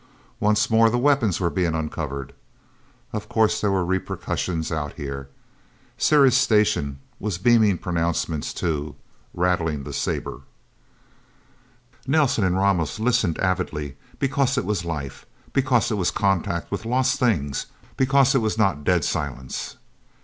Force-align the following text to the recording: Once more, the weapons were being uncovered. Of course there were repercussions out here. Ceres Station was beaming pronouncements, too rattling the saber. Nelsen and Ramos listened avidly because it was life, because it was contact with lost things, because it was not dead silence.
Once 0.39 0.67
more, 0.71 0.89
the 0.89 0.97
weapons 0.97 1.39
were 1.39 1.51
being 1.51 1.75
uncovered. 1.75 2.33
Of 3.13 3.29
course 3.29 3.61
there 3.61 3.69
were 3.71 3.85
repercussions 3.85 4.71
out 4.71 4.93
here. 4.93 5.29
Ceres 5.95 6.35
Station 6.35 6.97
was 7.19 7.37
beaming 7.37 7.77
pronouncements, 7.77 8.51
too 8.51 8.95
rattling 9.31 9.83
the 9.83 9.93
saber. 9.93 10.41
Nelsen 12.07 12.43
and 12.43 12.57
Ramos 12.57 12.99
listened 12.99 13.37
avidly 13.41 13.95
because 14.17 14.57
it 14.57 14.65
was 14.65 14.83
life, 14.85 15.27
because 15.53 15.91
it 15.91 15.97
was 15.99 16.09
contact 16.09 16.71
with 16.71 16.83
lost 16.83 17.19
things, 17.19 17.67
because 17.95 18.33
it 18.33 18.39
was 18.39 18.57
not 18.57 18.83
dead 18.83 19.05
silence. 19.05 19.75